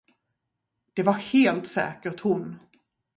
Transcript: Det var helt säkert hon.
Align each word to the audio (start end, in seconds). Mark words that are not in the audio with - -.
Det 0.93 1.03
var 1.03 1.13
helt 1.13 1.67
säkert 1.67 2.19
hon. 2.19 2.57